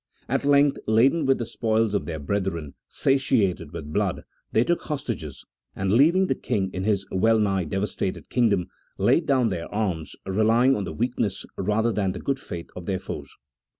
At 0.27 0.43
length, 0.45 0.79
laden 0.87 1.27
with 1.27 1.37
the 1.37 1.45
spoils 1.45 1.93
of 1.93 2.07
their 2.07 2.17
brethren, 2.17 2.73
satiated 2.87 3.71
with 3.71 3.93
blood, 3.93 4.23
they 4.51 4.63
took 4.63 4.81
hostages, 4.81 5.45
and 5.75 5.91
leaving 5.91 6.25
the 6.25 6.33
king 6.33 6.71
in 6.73 6.85
his 6.85 7.05
well 7.11 7.37
nigh 7.37 7.65
devastated 7.65 8.27
kingdom, 8.27 8.65
laid 8.97 9.27
down 9.27 9.49
their 9.49 9.71
arms, 9.71 10.15
relying 10.25 10.75
on 10.75 10.85
the 10.85 10.91
weakness 10.93 11.45
rather 11.55 11.91
than 11.91 12.13
the 12.13 12.19
good 12.19 12.39
faith 12.39 12.71
of 12.75 12.87
their 12.87 12.97
foes. 12.97 13.29